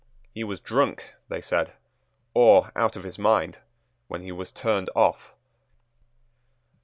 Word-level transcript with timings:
He 0.33 0.43
was 0.43 0.59
drunk, 0.59 1.13
they 1.27 1.43
said, 1.43 1.73
or 2.33 2.71
out 2.75 2.95
of 2.95 3.03
his 3.03 3.19
mind, 3.19 3.59
when 4.07 4.23
he 4.23 4.31
was 4.31 4.51
turned 4.51 4.89
off. 4.95 5.35